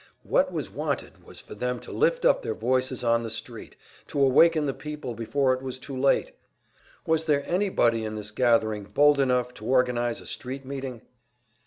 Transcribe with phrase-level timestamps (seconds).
[0.23, 3.75] What was wanted was for them to lift up their voices on the street,
[4.07, 6.33] to awaken the people before it was too late!
[7.05, 11.03] Was there anybody in this gathering bold enough to organize a street meeting?